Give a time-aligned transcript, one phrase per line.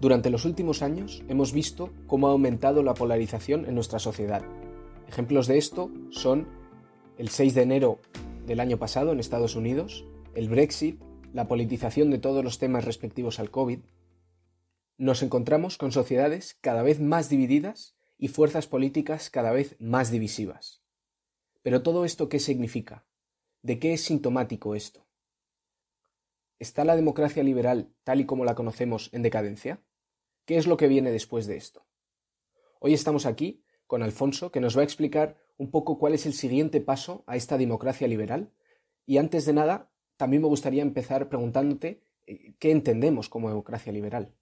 [0.00, 4.44] Durante los últimos años hemos visto cómo ha aumentado la polarización en nuestra sociedad.
[5.08, 6.46] Ejemplos de esto son
[7.16, 7.98] el 6 de enero
[8.46, 11.02] del año pasado en Estados Unidos, el Brexit,
[11.32, 13.80] la politización de todos los temas respectivos al COVID.
[14.98, 20.80] Nos encontramos con sociedades cada vez más divididas y fuerzas políticas cada vez más divisivas.
[21.62, 23.04] Pero todo esto, ¿qué significa?
[23.62, 25.08] ¿De qué es sintomático esto?
[26.60, 29.80] ¿Está la democracia liberal, tal y como la conocemos, en decadencia?
[30.48, 31.84] ¿Qué es lo que viene después de esto?
[32.80, 36.32] Hoy estamos aquí con Alfonso, que nos va a explicar un poco cuál es el
[36.32, 38.50] siguiente paso a esta democracia liberal.
[39.04, 44.32] Y antes de nada, también me gustaría empezar preguntándote eh, qué entendemos como democracia liberal.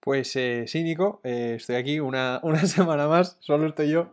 [0.00, 4.12] Pues eh, sí, Nico, eh, estoy aquí una, semana más, solo estoy yo.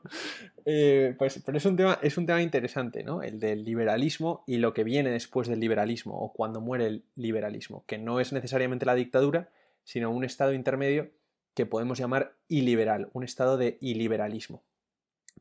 [0.63, 3.23] pues, pero es un, tema, es un tema interesante, ¿no?
[3.23, 7.83] El del liberalismo y lo que viene después del liberalismo, o cuando muere el liberalismo,
[7.87, 9.49] que no es necesariamente la dictadura,
[9.83, 11.11] sino un estado intermedio
[11.53, 14.63] que podemos llamar iliberal, un estado de iliberalismo.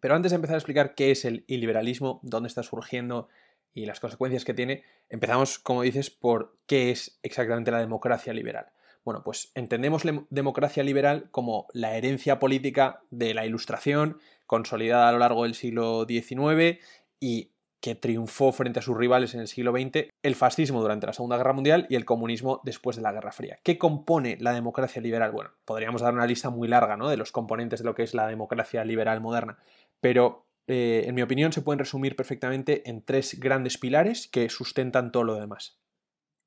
[0.01, 3.29] Pero antes de empezar a explicar qué es el iliberalismo, dónde está surgiendo
[3.73, 8.73] y las consecuencias que tiene, empezamos, como dices, por qué es exactamente la democracia liberal.
[9.05, 15.13] Bueno, pues entendemos la democracia liberal como la herencia política de la Ilustración, consolidada a
[15.13, 16.81] lo largo del siglo XIX
[17.19, 21.13] y que triunfó frente a sus rivales en el siglo XX, el fascismo durante la
[21.13, 23.59] Segunda Guerra Mundial y el comunismo después de la Guerra Fría.
[23.63, 25.33] ¿Qué compone la democracia liberal?
[25.33, 28.27] Bueno, podríamos dar una lista muy larga de los componentes de lo que es la
[28.27, 29.59] democracia liberal moderna,
[30.01, 35.13] pero eh, en mi opinión se pueden resumir perfectamente en tres grandes pilares que sustentan
[35.13, 35.79] todo lo demás.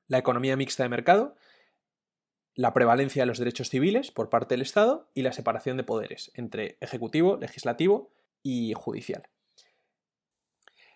[0.07, 1.35] La economía mixta de mercado,
[2.55, 6.31] la prevalencia de los derechos civiles por parte del Estado y la separación de poderes
[6.35, 8.11] entre ejecutivo, legislativo
[8.43, 9.23] y judicial.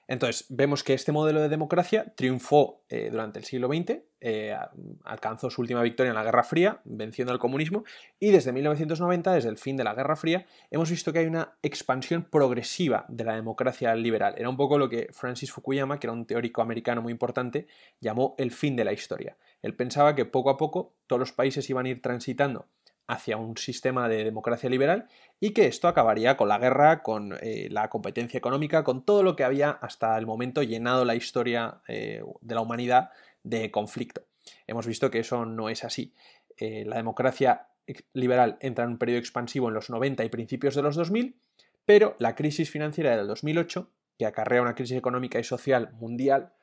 [0.08, 4.56] Entonces, vemos que este modelo de democracia triunfó eh, durante el siglo XX, eh,
[5.04, 7.84] alcanzó su última victoria en la Guerra Fría, venciendo al comunismo,
[8.18, 11.58] y desde 1990, desde el fin de la Guerra Fría, hemos visto que hay una
[11.62, 14.36] expansión progresiva de la democracia liberal.
[14.38, 17.68] Era un poco lo que Francis Fukuyama, que era un teórico americano muy importante,
[18.00, 19.38] llamó el fin de la historia.
[19.62, 22.70] Él pensaba que poco a poco todos los países iban a ir transitando
[23.08, 25.08] hacia un sistema de democracia liberal
[25.40, 29.36] y que esto acabaría con la guerra, con eh, la competencia económica, con todo lo
[29.36, 33.12] que había hasta el momento llenado la historia eh, de la humanidad
[33.44, 34.24] de conflicto.
[34.66, 36.14] Hemos visto que eso no es así.
[36.58, 37.68] Eh, la democracia
[38.14, 41.40] liberal entra en un periodo expansivo en los 90 y principios de los 2000,
[41.86, 46.54] pero la crisis financiera del 2008, que acarrea una crisis económica y social mundial,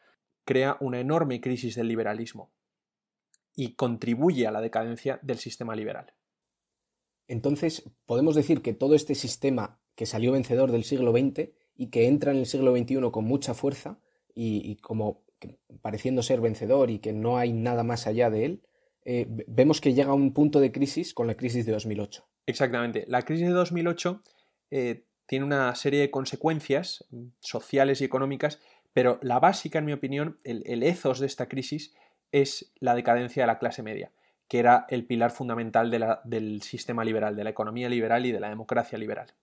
[0.44, 2.52] crea una enorme crisis del liberalismo
[3.56, 6.12] y contribuye a la decadencia del sistema liberal.
[7.28, 12.06] Entonces, podemos decir que todo este sistema que salió vencedor del siglo XX y que
[12.06, 13.98] entra en el siglo XXI con mucha fuerza
[14.34, 15.22] y, como
[15.82, 18.62] pareciendo ser vencedor y que no hay nada más allá de él,
[19.04, 22.26] eh, vemos que llega a un punto de crisis con la crisis de 2008.
[22.46, 23.04] Exactamente.
[23.08, 24.22] La crisis de 2008
[24.70, 27.04] eh, tiene una serie de consecuencias
[27.40, 28.60] sociales y económicas,
[28.92, 31.94] pero la básica, en mi opinión, el, el ethos de esta crisis
[32.32, 34.12] es la decadencia de la clase media
[34.48, 35.90] que era el pilar fundamental
[36.24, 39.34] del sistema liberal, de la economía liberal y de la democracia liberal.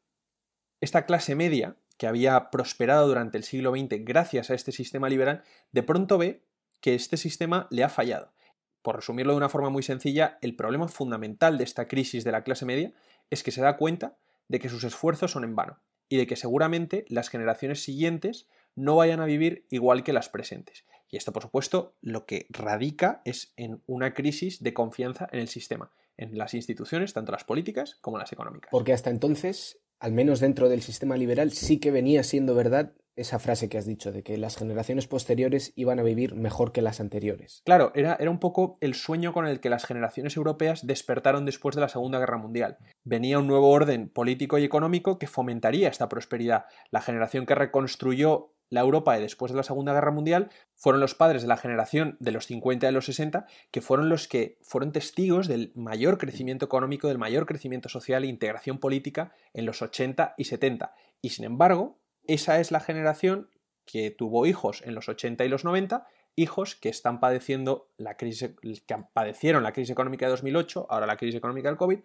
[0.80, 5.44] Esta clase media, que había prosperado durante el siglo XX gracias a este sistema liberal,
[5.72, 6.44] de pronto ve
[6.80, 8.34] que este sistema le ha fallado.
[8.82, 12.44] Por resumirlo de una forma muy sencilla, el problema fundamental de esta crisis de la
[12.44, 12.92] clase media
[13.30, 14.18] es que se da cuenta
[14.48, 15.80] de que sus esfuerzos son en vano
[16.10, 20.86] y de que seguramente las generaciones siguientes no vayan a vivir igual que las presentes.
[21.10, 25.50] Y esto, por supuesto, lo que radica es en una crisis de confianza en el
[25.50, 28.70] sistema, en las instituciones, tanto las políticas como las económicas.
[28.72, 33.40] Porque hasta entonces, al menos dentro del sistema liberal, sí que venía siendo verdad esa
[33.40, 37.02] frase que has dicho, de que las generaciones posteriores iban a vivir mejor que las
[37.02, 37.62] anteriores.
[37.66, 41.76] Claro, era, era, un poco el sueño con el que las generaciones europeas despertaron después
[41.76, 42.78] de la Segunda Guerra Mundial.
[43.04, 46.66] Venía un nuevo orden político y económico que fomentaría esta prosperidad.
[46.90, 51.14] La generación que reconstruyó la Europa de después de la Segunda Guerra Mundial fueron los
[51.14, 54.58] padres de la generación de los 50 y de los 60, que fueron los que
[54.62, 59.82] fueron testigos del mayor crecimiento económico, del mayor crecimiento social e integración política en los
[59.82, 60.96] 80 y 70.
[61.22, 63.50] Y sin embargo, esa es la generación
[63.86, 66.08] que tuvo hijos en los 80 y los 90,
[66.38, 71.18] hijos que están padeciendo la crisis, que padecieron la crisis económica de 2008, ahora la
[71.18, 72.00] crisis económica del COVID,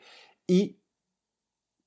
[0.48, 0.80] y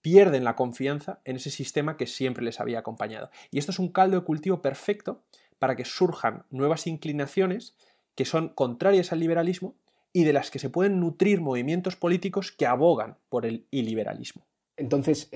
[0.01, 3.29] pierden la confianza en ese sistema que siempre les había acompañado.
[3.51, 5.23] Y esto es un caldo de cultivo perfecto
[5.57, 7.75] para que surjan nuevas inclinaciones
[8.15, 9.75] que son contrarias al liberalismo
[10.11, 14.45] y de las que se pueden nutrir movimientos políticos que abogan por el iliberalismo.
[14.75, 15.29] Entonces,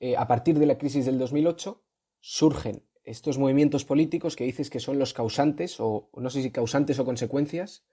[0.00, 1.82] eh, a partir de la crisis del 2008,
[2.20, 6.98] surgen estos movimientos políticos que dices que son los causantes, o no sé si causantes
[6.98, 7.84] o consecuencias,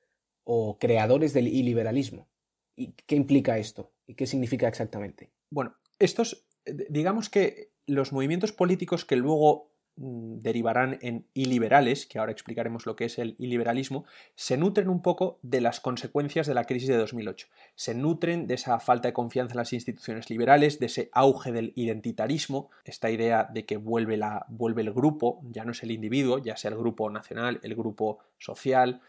[0.43, 2.27] o creadores del iliberalismo.
[2.75, 3.91] ¿Y qué implica esto?
[4.07, 5.31] ¿Y qué significa exactamente?
[5.49, 9.69] Bueno, estos, digamos que los movimientos políticos que luego
[10.01, 15.01] Mm, derivarán en iliberales, que ahora explicaremos lo que es el iliberalismo, se nutren un
[15.01, 17.47] poco de las consecuencias de la crisis de 2008.
[17.75, 21.73] Se nutren de esa falta de confianza en las instituciones liberales, de ese auge del
[21.75, 26.37] identitarismo, esta idea de que vuelve, la, vuelve el grupo, ya no es el individuo,
[26.37, 29.01] ya sea el grupo nacional, el grupo social.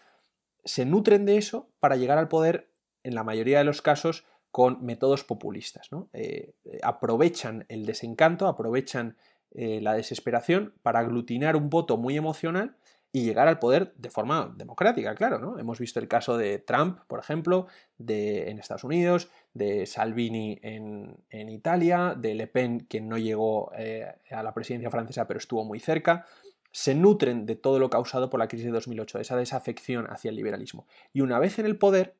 [0.64, 2.68] Se nutren de eso para llegar al poder,
[3.04, 5.88] en la mayoría de los casos, con métodos populistas.
[6.12, 9.16] Eh, aprovechan el desencanto, aprovechan
[9.52, 12.76] eh, la desesperación para aglutinar un voto muy emocional
[13.12, 15.58] y llegar al poder de forma democrática, claro, ¿no?
[15.58, 17.66] Hemos visto el caso de Trump, por ejemplo,
[17.98, 24.06] de, en Estados Unidos, de Salvini en, Italia, de Le Pen, quien no llegó eh,
[24.30, 26.24] a la presidencia francesa pero estuvo muy cerca.
[26.70, 30.28] Se nutren de todo lo causado por la crisis de 2008, de esa desafección hacia
[30.28, 30.86] el liberalismo.
[31.12, 32.14] Y una vez en el poder,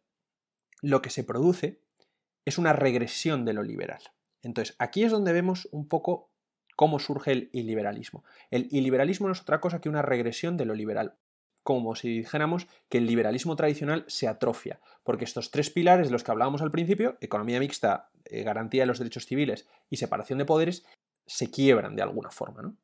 [0.82, 1.79] lo que se produce
[2.44, 4.02] es una regresión de lo liberal.
[4.42, 6.31] Entonces, aquí es donde vemos un poco
[6.76, 8.25] cómo surge el iliberalismo.
[8.50, 11.16] El iliberalismo no es otra cosa que una regresión de lo liberal
[11.62, 16.25] como si dijéramos que el liberalismo tradicional se atrofia, porque estos tres pilares de los
[16.25, 20.46] que hablábamos al principio, economía mixta, eh, garantía de los derechos civiles y separación de
[20.46, 20.84] poderes,
[21.26, 22.62] se quiebran de alguna forma.
[22.62, 22.76] ¿no?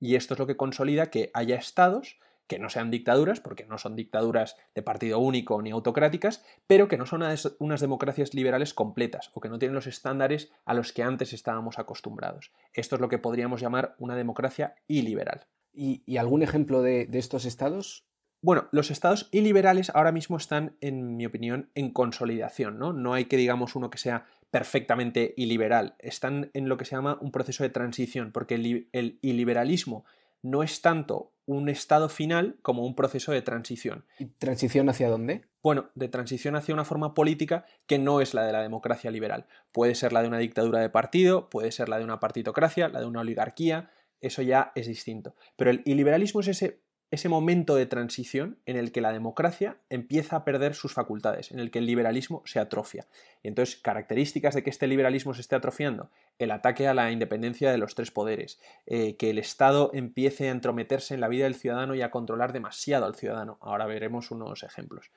[0.00, 3.78] Y esto es lo que consolida que haya estados que no sean dictaduras, porque no
[3.78, 7.22] son dictaduras de partido único ni autocráticas, pero que no son
[7.58, 11.78] unas democracias liberales completas o que no tienen los estándares a los que antes estábamos
[11.78, 12.52] acostumbrados.
[12.72, 15.46] Esto es lo que podríamos llamar una democracia iliberal.
[15.72, 18.06] ¿Y, algún ejemplo de, estos estados?
[18.40, 22.92] Bueno, los estados iliberales ahora mismo están, en mi opinión, en consolidación, ¿no?
[22.92, 25.96] No hay que, digamos, uno que sea perfectamente iliberal.
[25.98, 30.04] Están en lo que se llama un proceso de transición, porque el, el iliberalismo
[30.44, 34.04] no es tanto un estado final como un proceso de transición.
[34.18, 35.46] ¿Y transición hacia dónde?
[35.62, 39.46] Bueno, de transición hacia una forma política que no es la de la democracia liberal.
[39.72, 43.00] Puede ser la de una dictadura de partido, puede ser la de una partitocracia, la
[43.00, 45.34] de una oligarquía, eso ya es distinto.
[45.56, 50.36] Pero el iliberalismo es ese ese momento de transición en el que la democracia empieza
[50.36, 53.06] a perder sus facultades, en el que el liberalismo se atrofia.
[53.42, 57.70] Y entonces, características de que este liberalismo se esté atrofiando, el ataque a la independencia
[57.70, 61.54] de los tres poderes, eh, que el Estado empiece a entrometerse en la vida del
[61.54, 63.58] ciudadano y a controlar demasiado al ciudadano.
[63.60, 65.10] Ahora veremos unos ejemplos.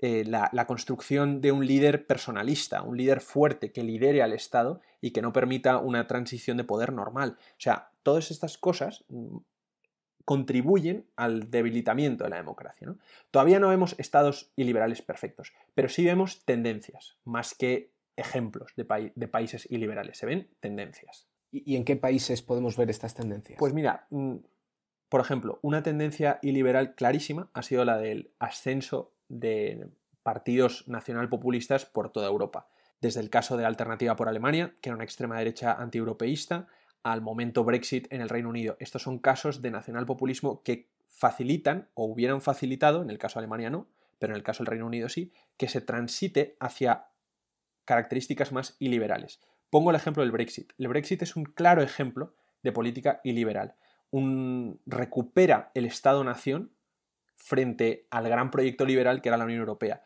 [0.00, 4.80] Eh, la, la, construcción de un líder personalista, un líder fuerte que lidere al Estado
[5.00, 7.36] y que no permita una transición de poder normal.
[7.38, 9.04] O sea, todas estas cosas
[10.24, 12.94] contribuyen al debilitamiento de la democracia.
[13.30, 18.84] Todavía no vemos estados iliberales perfectos, pero sí vemos tendencias, más que ejemplos de,
[19.28, 20.18] países iliberales.
[20.18, 21.28] Se ven tendencias.
[21.50, 23.58] ¿Y en qué países podemos ver estas tendencias?
[23.58, 24.36] Pues mira, mm,
[25.08, 29.88] por ejemplo, una tendencia iliberal clarísima ha sido la del ascenso de
[30.22, 32.68] partidos nacional populistas por toda Europa.
[33.00, 36.68] Desde el caso de Alternativa por Alemania, que era una extrema derecha antieuropeísta,
[37.04, 38.76] al momento Brexit en el Reino Unido.
[38.80, 43.70] Estos son casos de nacionalpopulismo que facilitan o hubieran facilitado, en el caso de Alemania
[43.70, 43.86] no,
[44.18, 47.06] pero en el caso del Reino Unido sí, que se transite hacia
[47.84, 49.40] características más iliberales.
[49.70, 50.72] Pongo el ejemplo del Brexit.
[50.78, 53.74] El Brexit es un claro ejemplo de política iliberal.
[54.10, 56.72] Un, recupera el Estado-nación
[57.36, 60.02] frente al gran proyecto liberal que era la Unión Europea.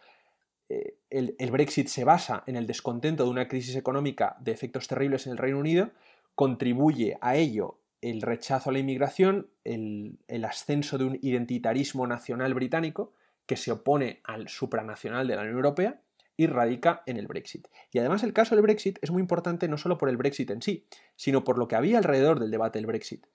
[0.68, 4.88] Eh, el, el Brexit se basa en el descontento de una crisis económica de efectos
[4.88, 5.92] terribles en el Reino Unido
[6.38, 13.12] contribuye a ello el rechazo a la inmigración, el, ascenso de un identitarismo nacional británico
[13.44, 16.00] que se opone al supranacional de la Unión Europea
[16.36, 17.66] y radica en el Brexit.
[17.90, 20.62] Y además el caso del Brexit es muy importante no solo por el Brexit en
[20.62, 23.26] sí, sino por lo que había alrededor del debate del Brexit.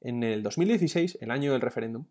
[0.00, 2.06] En el 2016, el año del referéndum,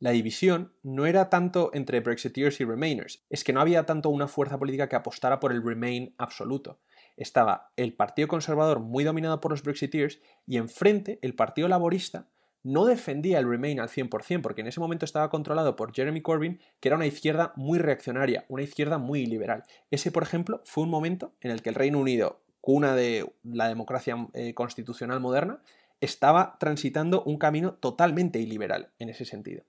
[0.00, 4.28] la división no era tanto entre Brexiteers y Remainers, es que no había tanto una
[4.28, 6.80] fuerza política que apostara por el Remain absoluto,
[7.16, 12.28] estaba el Partido Conservador muy dominado por los Brexiteers y enfrente el Partido Laborista
[12.62, 16.60] no defendía el Remain al 100%, porque en ese momento estaba controlado por Jeremy Corbyn,
[16.80, 19.64] que era una izquierda muy reaccionaria, una izquierda muy liberal.
[19.90, 23.68] Ese, por ejemplo, fue un momento en el que el Reino Unido, cuna de la
[23.68, 25.62] democracia eh, constitucional moderna,
[26.00, 29.64] estaba transitando un camino totalmente iliberal en ese sentido.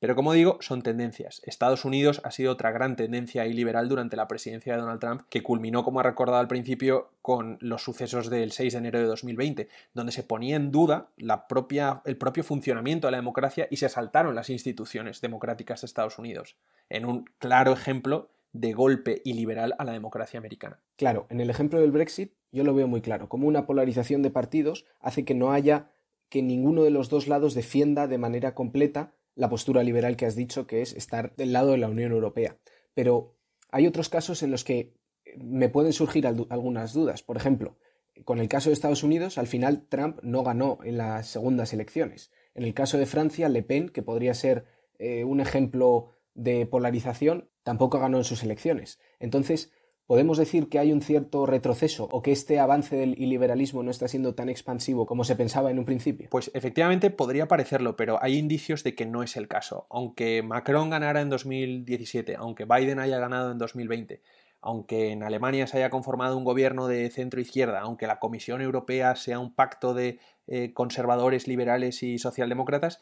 [0.00, 1.42] Pero como digo, son tendencias.
[1.44, 5.42] Estados Unidos ha sido otra gran tendencia iliberal durante la presidencia de Donald Trump, que
[5.42, 9.68] culminó, como ha recordado al principio, con los sucesos del 6 de enero de 2020,
[9.92, 13.86] donde se ponía en duda la propia, el propio funcionamiento de la democracia y se
[13.86, 16.56] asaltaron las instituciones democráticas de Estados Unidos,
[16.88, 20.80] en un claro ejemplo de golpe iliberal a la democracia americana.
[20.96, 24.30] Claro, en el ejemplo del Brexit yo lo veo muy claro, como una polarización de
[24.30, 25.90] partidos hace que no haya
[26.28, 30.36] que ninguno de los dos lados defienda de manera completa la postura liberal que has
[30.36, 32.58] dicho, que es estar del lado de la Unión Europea.
[32.92, 33.36] Pero
[33.72, 34.92] Hay otros casos en los que
[35.38, 37.22] me pueden surgir algunas dudas.
[37.22, 37.78] Por ejemplo,
[38.24, 42.32] con el caso de Estados Unidos, al final Trump no ganó en las segundas elecciones.
[42.54, 44.66] En el caso de Francia, Le Pen, que podría ser
[44.98, 48.98] eh, un ejemplo de polarización, tampoco ganó en sus elecciones.
[49.20, 49.72] Entonces,
[50.10, 54.08] ¿podemos decir que hay un cierto retroceso o que este avance del iliberalismo no está
[54.08, 56.26] siendo tan expansivo como se pensaba en un principio?
[56.28, 59.86] Pues efectivamente podría parecerlo, pero hay indicios de que no es el caso.
[59.88, 64.20] Aunque Macron ganara en 2017, aunque Biden haya ganado en 2020,
[64.60, 69.38] aunque en Alemania se haya conformado un gobierno de centro-izquierda, aunque la Comisión Europea sea
[69.38, 73.00] un pacto de eh, conservadores, liberales y socialdemócratas,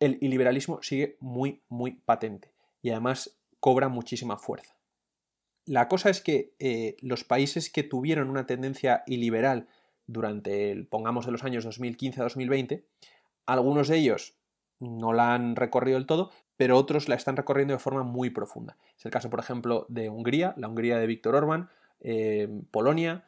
[0.00, 2.50] el iliberalismo sigue muy, muy patente
[2.82, 4.77] y además cobra muchísima fuerza.
[5.68, 9.68] La cosa es que eh, los países que tuvieron una tendencia iliberal
[10.06, 12.86] durante, el, pongamos, de los años 2015 a 2020,
[13.44, 14.34] algunos de ellos
[14.80, 18.78] no la han recorrido del todo, pero otros la están recorriendo de forma muy profunda.
[18.96, 21.68] Es el caso, por ejemplo, de Hungría, la Hungría de Víctor Orbán,
[22.00, 23.26] eh, Polonia,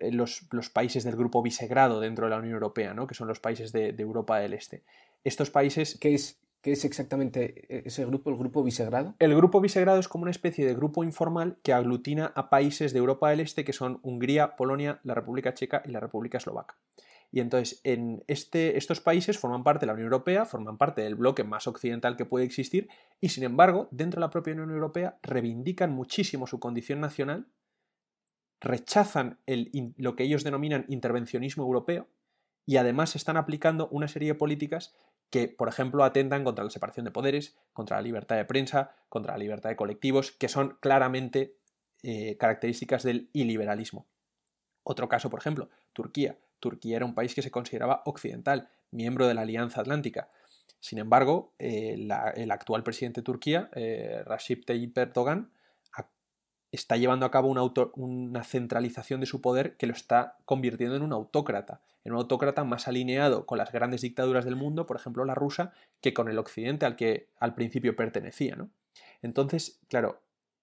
[0.00, 3.06] eh, los, países del grupo Visegrado dentro de la Unión Europea, ¿no?
[3.06, 4.84] que son los países de, Europa del Este.
[5.24, 5.96] Estos países...
[5.98, 9.14] ¿Qué es, ¿Qué es exactamente e-, ese grupo, el grupo Visegrado?
[9.18, 12.98] El grupo Visegrado es como una especie de grupo informal que aglutina a países de
[12.98, 16.76] Europa del Este que son Hungría, Polonia, la República Checa y la República Eslovaca.
[17.32, 21.16] Y entonces, en este, estos países forman parte de la Unión Europea, forman parte del
[21.16, 22.88] bloque más occidental que puede existir,
[23.20, 27.48] y sin embargo, dentro de la propia Unión Europea, reivindican muchísimo su condición nacional,
[28.60, 29.38] rechazan
[29.96, 32.08] lo que ellos denominan intervencionismo europeo,
[32.64, 34.94] y además están aplicando una serie de políticas
[35.30, 39.32] que, por ejemplo, atentan contra la separación de poderes, contra la libertad de prensa, contra
[39.32, 41.56] la libertad de colectivos, que son claramente
[42.02, 44.06] eh, características del iliberalismo.
[44.82, 46.38] Otro caso, por ejemplo, Turquía.
[46.60, 50.30] Turquía era un país que se consideraba occidental, miembro de la Alianza Atlántica.
[50.80, 55.50] Sin embargo, eh, el actual presidente de Turquía, eh, Recep Tayyip Erdogan,
[56.76, 61.12] está llevando a cabo una, centralización de su poder que lo está convirtiendo en un
[61.12, 65.34] autócrata, en un autócrata más alineado con las grandes dictaduras del mundo, por ejemplo la
[65.34, 68.56] rusa, que con el occidente al que al principio pertenecía.
[68.56, 68.70] ¿no?
[69.22, 70.20] Entonces, claro,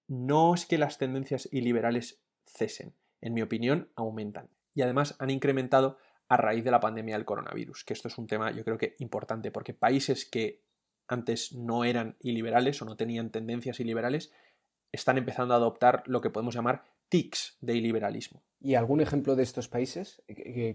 [0.08, 5.98] no es que las tendencias iliberales cesen, en mi opinión, aumentan y además han incrementado
[6.28, 8.96] a raíz de la pandemia del coronavirus, que esto es un tema yo creo que
[8.98, 10.62] importante, porque países que
[11.06, 14.32] antes no eran iliberales o no tenían tendencias iliberales,
[14.94, 18.42] están empezando a adoptar lo que podemos llamar tics de iliberalismo.
[18.60, 20.22] ¿Y algún ejemplo de estos países?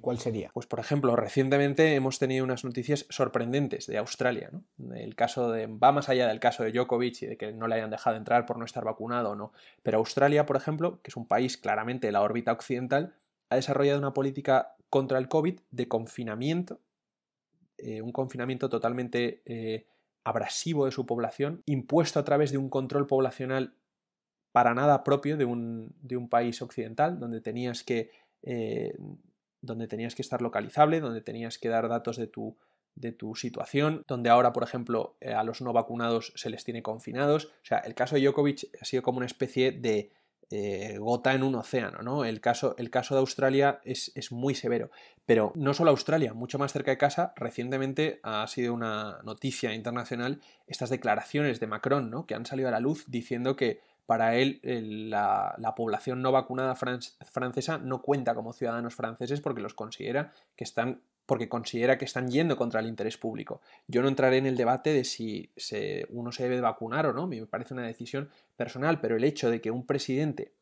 [0.02, 0.52] ¿Cuál sería?
[0.54, 4.52] Pues por ejemplo, recientemente hemos tenido unas noticias sorprendentes de Australia.
[4.94, 7.76] El caso de, va más allá del caso de Djokovic y de que no le
[7.76, 9.54] hayan dejado entrar por no estar vacunado o no.
[9.82, 13.16] Pero Australia, por ejemplo, que es un país claramente de la órbita occidental,
[13.50, 16.80] ha desarrollado una política contra el COVID de confinamiento,
[17.78, 19.88] eh, un confinamiento totalmente eh,
[20.24, 23.74] abrasivo de su población, impuesto a través de un control poblacional
[24.52, 28.12] para nada propio de un, país occidental, donde tenías que...
[28.44, 28.98] Eh,
[29.62, 32.58] donde tenías que estar localizable, donde tenías que dar datos de tu,
[32.96, 37.46] de tu situación, donde ahora, por ejemplo, a los no vacunados se les tiene confinados.
[37.46, 40.12] O sea, el caso de Djokovic ha sido como una especie de
[40.52, 42.26] eh, gota en un océano, ¿no?
[42.26, 44.90] El caso, el caso de Australia es, es, muy severo.
[45.26, 50.42] Pero no solo Australia, mucho más cerca de casa, recientemente ha sido una noticia internacional
[50.66, 52.26] estas declaraciones de Macron, ¿no?
[52.26, 53.80] Que han salido a la luz diciendo que
[54.10, 59.76] para él la, la, población no vacunada francesa no cuenta como ciudadanos franceses porque los
[59.76, 63.62] considera que están porque considera que están yendo contra el interés público.
[63.86, 65.52] Yo no entraré en el debate de si
[66.10, 69.62] uno se debe vacunar o no, me parece una decisión personal, pero el hecho de
[69.62, 70.54] que un presidente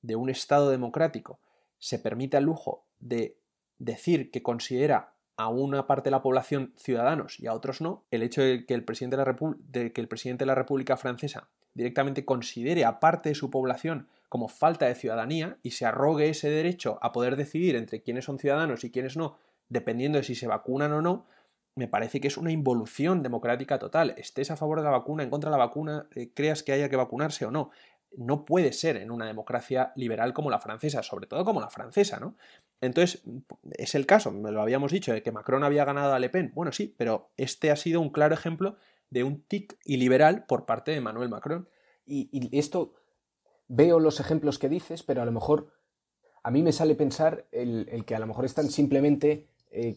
[0.00, 1.38] de un Estado democrático
[1.78, 3.36] se permita el lujo de
[3.78, 8.22] decir que considera a una parte de la población ciudadanos y a otros no, el
[8.22, 11.50] hecho de que el presidente de la, de que el presidente de la República Francesa
[11.76, 16.50] directamente considere a parte de su población como falta de ciudadanía y se arrogue ese
[16.50, 20.46] derecho a poder decidir entre quiénes son ciudadanos y quiénes no dependiendo de si se
[20.46, 21.26] vacunan o no,
[21.74, 24.14] me parece que es una involución democrática total.
[24.16, 26.88] Estés a favor de la vacuna, en contra de la vacuna, eh, creas que haya
[26.88, 27.70] que vacunarse o no.
[28.16, 32.18] No puede ser en una democracia liberal como la francesa, sobre todo como la francesa,
[32.18, 32.36] ¿no?
[32.80, 33.22] Entonces,
[33.72, 36.52] es el caso, me lo habíamos dicho, de que Macron había ganado a Le Pen.
[36.54, 38.76] Bueno, sí, pero este ha sido un claro ejemplo
[39.10, 41.68] de un tic iliberal por parte de Emmanuel Macron.
[42.04, 42.94] Y, esto,
[43.68, 45.72] veo los ejemplos que dices, pero a lo mejor
[46.42, 49.96] a mí me sale pensar el que a lo mejor están simplemente eh,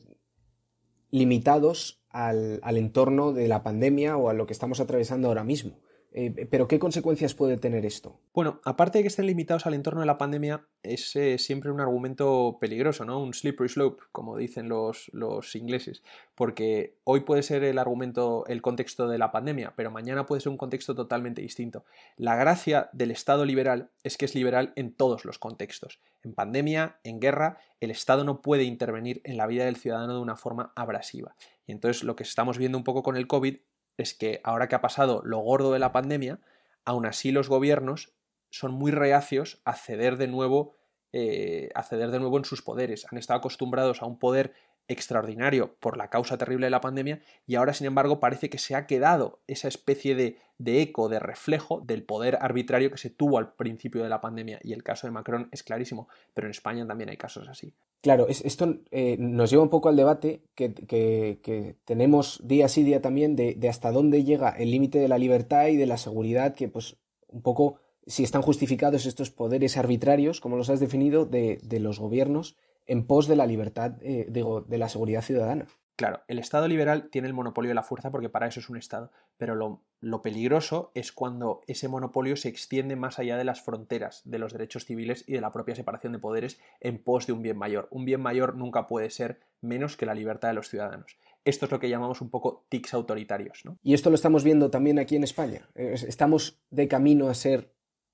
[1.12, 5.80] limitados al, entorno de la pandemia o a lo que estamos atravesando ahora mismo.
[6.12, 8.20] Eh, pero ¿qué consecuencias puede tener esto?
[8.34, 11.82] Bueno, aparte de que estén limitados al entorno de la pandemia, es eh, siempre un
[11.82, 13.22] argumento peligroso, ¿no?
[13.22, 16.01] Un slippery slope, como dicen los, los ingleses.
[16.34, 20.51] Porque hoy puede ser el argumento, el contexto de la pandemia, pero mañana puede ser
[20.51, 21.86] un contexto totalmente distinto.
[22.18, 26.00] La gracia del Estado liberal es que es liberal en todos los contextos.
[26.24, 30.22] En pandemia, en guerra, el Estado no puede intervenir en la vida del ciudadano de
[30.22, 31.36] una forma abrasiva.
[31.68, 33.58] Y entonces lo que estamos viendo un poco con el COVID
[34.00, 36.39] es que ahora que ha pasado lo gordo de la pandemia,
[36.86, 38.13] aún así los gobiernos
[38.50, 40.75] son muy reacios a ceder de nuevo,
[41.12, 43.06] eh, a ceder de nuevo en sus poderes.
[43.12, 44.53] Han estado acostumbrados a un poder
[44.89, 48.75] extraordinario por la causa terrible de la pandemia y ahora sin embargo parece que se
[48.75, 53.38] ha quedado esa especie de, de, eco, de reflejo del poder arbitrario que se tuvo
[53.38, 56.86] al principio de la pandemia y el caso de Macron es clarísimo, pero en España
[56.86, 57.74] también hay casos así.
[58.01, 63.36] Claro, esto eh, nos lleva un poco al debate que, tenemos día sí día también
[63.36, 66.96] de, hasta dónde llega el límite de la libertad y de la seguridad, que pues
[67.27, 67.75] un poco
[68.08, 72.55] si están justificados estos poderes arbitrarios, como los has definido, de, los gobiernos
[72.89, 75.67] en pos de la libertad, eh, digo, de la seguridad ciudadana.
[75.96, 78.77] Claro, el Estado liberal tiene el monopolio de la fuerza porque para eso es un
[78.77, 79.53] Estado, pero
[80.01, 84.53] lo, peligroso es cuando ese monopolio se extiende más allá de las fronteras de los
[84.53, 87.88] derechos civiles y de la propia separación de poderes en pos de un bien mayor.
[87.91, 91.17] Un bien mayor nunca puede ser menos que la libertad de los ciudadanos.
[91.46, 93.65] Esto es lo que llamamos un poco tics autoritarios.
[93.65, 93.77] ¿no?
[93.84, 95.69] Y esto lo estamos viendo también aquí en España.
[95.75, 97.72] Estamos de camino a ser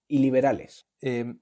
[0.07, 0.87] iliberales.
[1.01, 1.39] Em,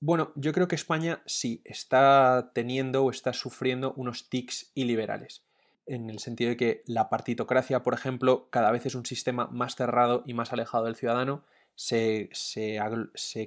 [0.00, 5.42] bueno, yo creo que España sí está teniendo o está sufriendo unos tics iliberales
[5.86, 9.76] en el sentido de que la partitocracia, por ejemplo, cada vez es un sistema más
[9.76, 12.28] cerrado y más alejado del ciudadano, se,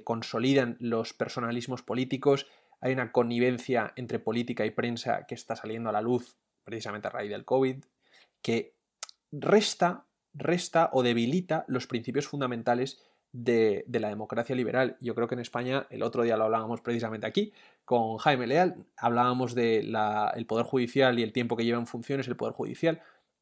[0.04, 2.46] consolidan los personalismos políticos,
[2.80, 7.10] hay una connivencia entre política y prensa que está saliendo a la luz precisamente a
[7.10, 7.84] raíz del COVID,
[8.40, 8.74] que
[9.32, 14.96] resta, resta o debilita los principios fundamentales de, la democracia liberal.
[15.00, 17.52] Yo creo que en España, el otro día lo hablábamos precisamente aquí,
[17.84, 19.96] con Jaime Leal, hablábamos del
[20.34, 23.00] el Poder Judicial y el tiempo que lleva en funciones el Poder Judicial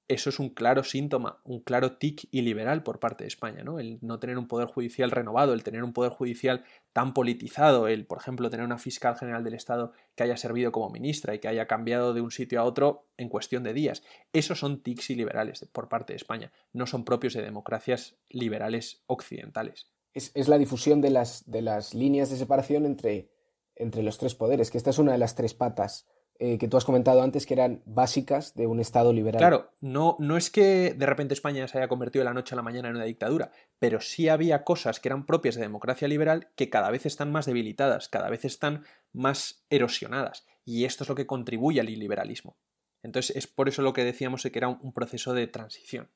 [0.09, 3.79] eso es un claro síntoma, un claro tic iliberal por parte de España, ¿no?
[3.79, 8.07] El no tener un poder judicial renovado, el tener un poder judicial tan politizado, el,
[8.07, 11.49] por ejemplo, tener una fiscal general del Estado que haya servido como ministra y que
[11.49, 14.03] haya cambiado de un sitio a otro en cuestión de días.
[14.33, 19.93] Esos son tics iliberales por parte de España, no son propios de democracias liberales occidentales.
[20.15, 23.31] Es, la difusión de las, de las líneas de separación entre,
[23.77, 26.09] entre los tres poderes, que esta es una de las tres patas
[26.41, 29.41] eh, que tú has comentado antes que eran básicas de un Estado liberal.
[29.41, 32.57] Claro, no, no es que de repente España se haya convertido de la noche a
[32.57, 36.53] la mañana en una dictadura, pero sí había cosas que eran propias de democracia liberal
[36.55, 41.17] que cada vez están más debilitadas, cada vez están más erosionadas, y esto es lo
[41.17, 42.57] que contribuye al iliberalismo.
[43.03, 46.09] Entonces es por eso lo que decíamos que era un, proceso de transición.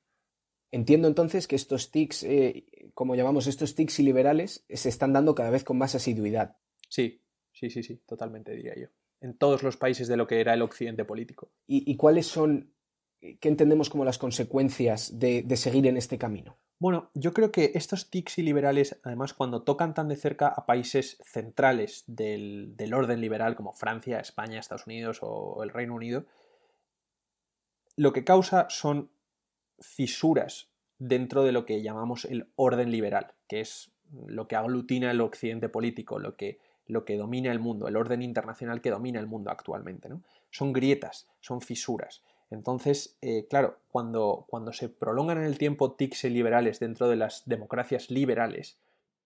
[0.71, 5.51] Entiendo entonces que estos tics, eh, como llamamos estos tics iliberales, se están dando cada
[5.51, 6.59] vez con más asiduidad.
[6.89, 8.89] Sí, sí, sí, sí, totalmente diría yo
[9.23, 11.53] en todos los países de lo que era el occidente político.
[11.67, 12.75] ¿Y, cuáles son,
[13.21, 16.59] qué entendemos como las consecuencias de, seguir en este camino?
[16.81, 20.67] Bueno, yo creo que estos tics y liberales, además, cuando tocan tan de cerca a
[20.67, 26.27] países centrales del, orden liberal como Francia, España, Estados Unidos o el Reino Unido,
[27.95, 29.13] lo que causa son
[29.79, 33.93] fisuras dentro de lo que llamamos el orden liberal, que es
[34.27, 38.23] lo que aglutina el occidente político, lo que lo que domina el mundo, el orden
[38.23, 40.09] internacional que domina el mundo actualmente.
[40.09, 40.23] ¿no?
[40.51, 42.23] Son grietas, son fisuras.
[42.51, 47.43] Entonces, eh, claro, cuando, cuando se prolongan en el tiempo tics liberales dentro de las
[47.47, 48.77] democracias liberales,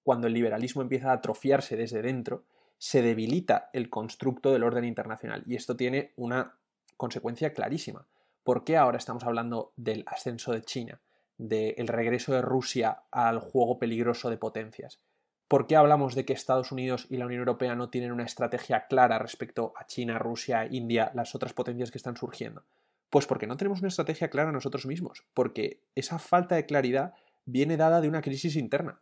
[0.05, 2.45] cuando el liberalismo empieza a atrofiarse desde dentro,
[2.79, 5.43] se debilita el constructo del orden internacional.
[5.47, 6.55] Y esto tiene una
[6.97, 8.07] consecuencia clarísima.
[8.45, 11.01] ¿Por qué ahora estamos hablando del ascenso de China,
[11.39, 15.01] del regreso de Rusia al juego peligroso de potencias?
[15.49, 18.87] ¿Por qué hablamos de que Estados Unidos y la Unión Europea no tienen una estrategia
[18.89, 22.65] clara respecto a China, Rusia, India, las otras potencias que están surgiendo?
[23.11, 27.77] Pues porque no tenemos una estrategia clara nosotros mismos, porque esa falta de claridad viene
[27.77, 29.01] dada de una crisis interna.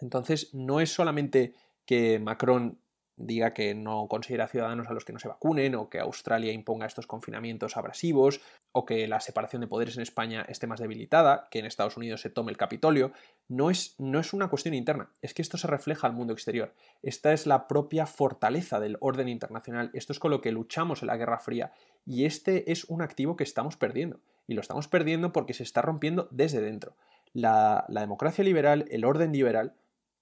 [0.00, 1.54] Entonces, no es solamente
[1.86, 2.78] que Macron
[3.18, 6.86] diga que no considera ciudadanos a los que no se vacunen, o que Australia imponga
[6.86, 8.40] estos confinamientos abrasivos,
[8.72, 12.20] o que la separación de poderes en España esté más debilitada, que en Estados Unidos
[12.20, 13.12] se tome el Capitolio,
[13.48, 16.74] no es, no es una cuestión interna, es que esto se refleja al mundo exterior.
[17.02, 21.08] Esta es la propia fortaleza del orden internacional, esto es con lo que luchamos en
[21.08, 21.72] la Guerra Fría,
[22.06, 25.82] y este es un activo que estamos perdiendo, y lo estamos perdiendo porque se está
[25.82, 26.96] rompiendo desde dentro.
[27.32, 29.74] La, la democracia liberal, el orden liberal,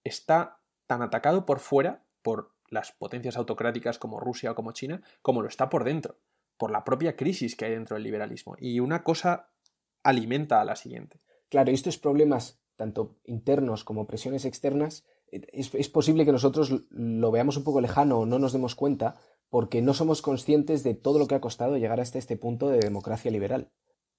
[0.03, 5.43] está tan atacado por fuera, por las potencias autocráticas como Rusia o como China, como
[5.43, 6.19] lo está por dentro,
[6.57, 8.57] por la propia crisis que hay dentro del liberalismo.
[8.59, 9.51] Y una cosa
[10.03, 11.21] alimenta a la siguiente.
[11.49, 17.57] Claro, estos problemas tanto internos como presiones externas, es, es, posible que nosotros lo veamos
[17.57, 19.17] un poco lejano o no nos demos cuenta
[19.49, 22.79] porque no somos conscientes de todo lo que ha costado llegar hasta este punto de
[22.79, 23.73] democracia liberal.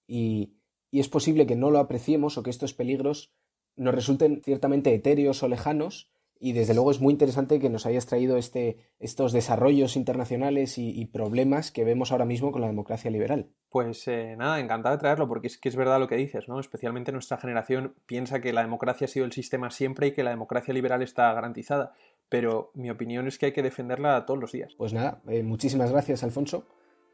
[0.08, 0.58] Y,
[0.92, 3.34] y es posible que no lo apreciemos o que estos peligros
[3.76, 8.06] nos resulten ciertamente etéreos o lejanos y desde luego es muy interesante que nos hayas
[8.06, 13.48] traído este, estos desarrollos internacionales y, problemas que vemos ahora mismo con la democracia liberal.
[13.70, 16.60] Pues eh, nada, encantado de traerlo, porque es que es verdad lo que dices, ¿no?
[16.60, 20.32] Especialmente nuestra generación piensa que la democracia ha sido el sistema siempre y que la
[20.32, 21.94] democracia liberal está garantizada.
[22.30, 24.74] Pero mi opinión es que hay que defenderla todos los días.
[24.78, 26.68] Pues nada, eh, muchísimas gracias, Alfonso.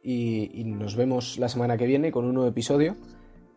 [0.05, 2.97] y nos vemos la semana que viene con un nuevo episodio.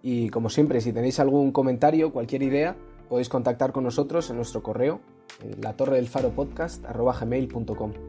[0.02, 2.76] Y como siempre, si tenéis algún comentario, cualquier idea,
[3.08, 5.00] podéis contactar con nosotros en nuestro correo,
[5.60, 6.84] la torre del faro podcast,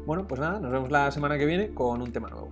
[0.05, 2.51] Bueno, pues nada, nos vemos la semana que viene con un tema nuevo.